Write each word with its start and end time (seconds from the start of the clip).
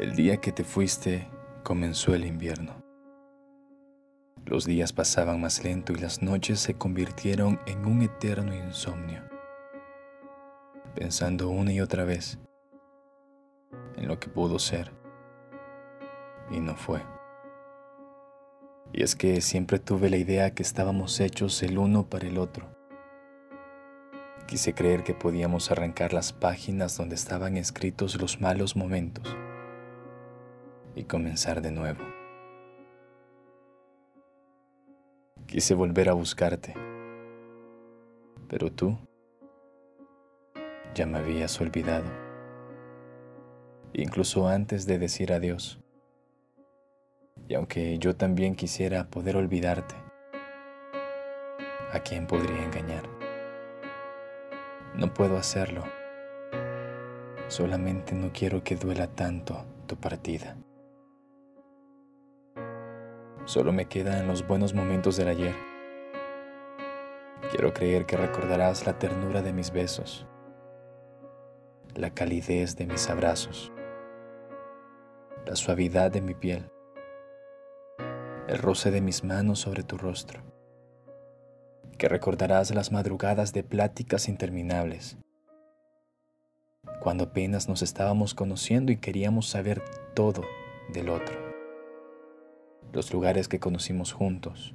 El 0.00 0.16
día 0.16 0.38
que 0.38 0.50
te 0.50 0.64
fuiste 0.64 1.28
comenzó 1.62 2.16
el 2.16 2.24
invierno. 2.24 2.82
Los 4.44 4.64
días 4.64 4.92
pasaban 4.92 5.40
más 5.40 5.62
lento 5.62 5.92
y 5.92 5.96
las 5.96 6.20
noches 6.20 6.58
se 6.58 6.74
convirtieron 6.74 7.60
en 7.66 7.86
un 7.86 8.02
eterno 8.02 8.52
insomnio, 8.56 9.22
pensando 10.96 11.48
una 11.48 11.72
y 11.72 11.80
otra 11.80 12.02
vez 12.02 12.40
en 13.94 14.08
lo 14.08 14.18
que 14.18 14.28
pudo 14.28 14.58
ser 14.58 14.90
y 16.50 16.58
no 16.58 16.74
fue. 16.74 17.00
Y 18.92 19.04
es 19.04 19.14
que 19.14 19.40
siempre 19.40 19.78
tuve 19.78 20.10
la 20.10 20.16
idea 20.16 20.54
que 20.54 20.64
estábamos 20.64 21.20
hechos 21.20 21.62
el 21.62 21.78
uno 21.78 22.10
para 22.10 22.26
el 22.26 22.38
otro. 22.38 22.66
Quise 24.48 24.74
creer 24.74 25.04
que 25.04 25.14
podíamos 25.14 25.70
arrancar 25.70 26.12
las 26.12 26.32
páginas 26.32 26.96
donde 26.96 27.14
estaban 27.14 27.56
escritos 27.56 28.20
los 28.20 28.40
malos 28.40 28.74
momentos 28.74 29.36
y 30.94 31.04
comenzar 31.04 31.60
de 31.62 31.70
nuevo. 31.70 32.04
Quise 35.46 35.74
volver 35.74 36.08
a 36.08 36.14
buscarte, 36.14 36.74
pero 38.48 38.72
tú 38.72 38.98
ya 40.94 41.06
me 41.06 41.18
habías 41.18 41.60
olvidado, 41.60 42.10
incluso 43.92 44.48
antes 44.48 44.86
de 44.86 44.98
decir 44.98 45.32
adiós. 45.32 45.80
Y 47.48 47.54
aunque 47.54 47.98
yo 47.98 48.16
también 48.16 48.56
quisiera 48.56 49.04
poder 49.10 49.36
olvidarte, 49.36 49.94
¿a 51.92 52.00
quién 52.00 52.26
podría 52.26 52.64
engañar? 52.64 53.04
No 54.96 55.12
puedo 55.12 55.36
hacerlo. 55.36 55.84
Solamente 57.48 58.14
no 58.14 58.30
quiero 58.32 58.62
que 58.64 58.76
duela 58.76 59.08
tanto 59.08 59.64
tu 59.86 59.96
partida. 59.96 60.56
Solo 63.46 63.74
me 63.74 63.84
quedan 63.84 64.26
los 64.26 64.46
buenos 64.46 64.72
momentos 64.72 65.18
del 65.18 65.28
ayer. 65.28 65.54
Quiero 67.50 67.74
creer 67.74 68.06
que 68.06 68.16
recordarás 68.16 68.86
la 68.86 68.98
ternura 68.98 69.42
de 69.42 69.52
mis 69.52 69.70
besos, 69.70 70.26
la 71.94 72.08
calidez 72.08 72.74
de 72.76 72.86
mis 72.86 73.10
abrazos, 73.10 73.70
la 75.44 75.56
suavidad 75.56 76.10
de 76.10 76.22
mi 76.22 76.32
piel, 76.34 76.70
el 78.48 78.58
roce 78.58 78.90
de 78.90 79.02
mis 79.02 79.24
manos 79.24 79.58
sobre 79.58 79.82
tu 79.82 79.98
rostro, 79.98 80.40
que 81.98 82.08
recordarás 82.08 82.74
las 82.74 82.92
madrugadas 82.92 83.52
de 83.52 83.62
pláticas 83.62 84.26
interminables, 84.26 85.18
cuando 87.00 87.24
apenas 87.24 87.68
nos 87.68 87.82
estábamos 87.82 88.32
conociendo 88.32 88.90
y 88.90 88.96
queríamos 88.96 89.50
saber 89.50 89.82
todo 90.14 90.40
del 90.94 91.10
otro 91.10 91.43
los 92.94 93.12
lugares 93.12 93.48
que 93.48 93.58
conocimos 93.58 94.12
juntos, 94.12 94.72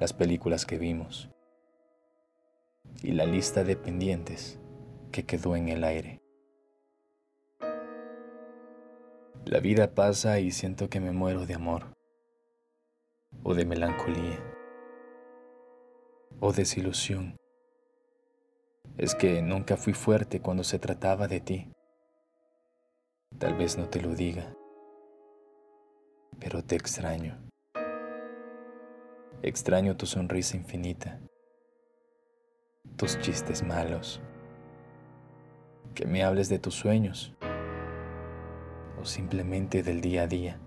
las 0.00 0.12
películas 0.12 0.66
que 0.66 0.76
vimos 0.76 1.30
y 3.00 3.12
la 3.12 3.26
lista 3.26 3.62
de 3.62 3.76
pendientes 3.76 4.58
que 5.12 5.24
quedó 5.24 5.54
en 5.54 5.68
el 5.68 5.84
aire. 5.84 6.18
La 9.44 9.60
vida 9.60 9.94
pasa 9.94 10.40
y 10.40 10.50
siento 10.50 10.90
que 10.90 10.98
me 10.98 11.12
muero 11.12 11.46
de 11.46 11.54
amor, 11.54 11.94
o 13.44 13.54
de 13.54 13.64
melancolía, 13.64 14.40
o 16.40 16.52
desilusión. 16.52 17.36
Es 18.98 19.14
que 19.14 19.42
nunca 19.42 19.76
fui 19.76 19.92
fuerte 19.92 20.40
cuando 20.40 20.64
se 20.64 20.80
trataba 20.80 21.28
de 21.28 21.40
ti. 21.40 21.72
Tal 23.38 23.54
vez 23.54 23.78
no 23.78 23.88
te 23.88 24.00
lo 24.00 24.14
diga 24.14 24.56
pero 26.38 26.62
te 26.62 26.76
extraño. 26.76 27.38
Extraño 29.42 29.96
tu 29.96 30.06
sonrisa 30.06 30.56
infinita, 30.56 31.18
tus 32.96 33.18
chistes 33.20 33.62
malos, 33.62 34.20
que 35.94 36.06
me 36.06 36.22
hables 36.22 36.48
de 36.48 36.58
tus 36.58 36.74
sueños 36.74 37.34
o 39.00 39.04
simplemente 39.04 39.82
del 39.82 40.00
día 40.00 40.22
a 40.22 40.26
día. 40.26 40.60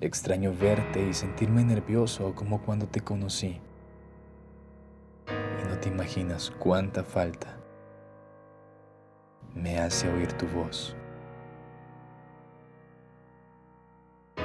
Extraño 0.00 0.52
verte 0.52 1.08
y 1.08 1.12
sentirme 1.12 1.64
nervioso 1.64 2.34
como 2.34 2.62
cuando 2.62 2.86
te 2.86 3.00
conocí. 3.00 3.60
Y 5.28 5.68
no 5.68 5.78
te 5.78 5.88
imaginas 5.88 6.52
cuánta 6.58 7.02
falta 7.02 7.58
me 9.54 9.78
hace 9.78 10.08
oír 10.08 10.32
tu 10.34 10.46
voz. 10.46 10.96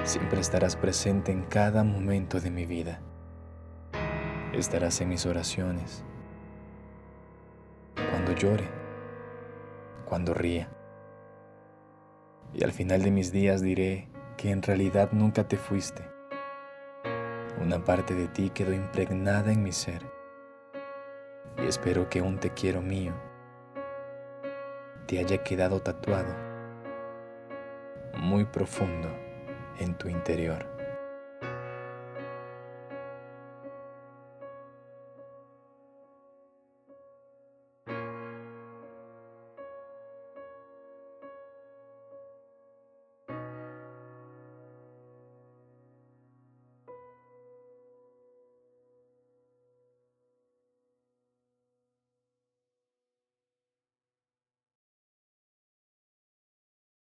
Siempre 0.03 0.41
estarás 0.41 0.75
presente 0.75 1.31
en 1.31 1.43
cada 1.43 1.85
momento 1.85 2.41
de 2.41 2.51
mi 2.51 2.65
vida. 2.65 2.99
Estarás 4.51 4.99
en 4.99 5.07
mis 5.07 5.25
oraciones. 5.25 6.03
Cuando 8.11 8.33
llore, 8.33 8.67
cuando 10.05 10.33
ría. 10.33 10.69
Y 12.53 12.65
al 12.65 12.73
final 12.73 13.01
de 13.01 13.11
mis 13.11 13.31
días 13.31 13.61
diré 13.61 14.09
que 14.35 14.51
en 14.51 14.61
realidad 14.61 15.09
nunca 15.13 15.47
te 15.47 15.55
fuiste. 15.55 16.03
Una 17.61 17.83
parte 17.85 18.13
de 18.13 18.27
ti 18.27 18.49
quedó 18.49 18.73
impregnada 18.73 19.53
en 19.53 19.63
mi 19.63 19.71
ser. 19.71 20.05
Y 21.57 21.65
espero 21.65 22.09
que 22.09 22.21
un 22.21 22.39
te 22.39 22.49
quiero 22.49 22.81
mío 22.81 23.13
te 25.07 25.19
haya 25.19 25.43
quedado 25.43 25.81
tatuado 25.81 26.33
muy 28.17 28.45
profundo 28.45 29.09
en 29.79 29.93
tu 29.95 30.09
interior. 30.09 30.72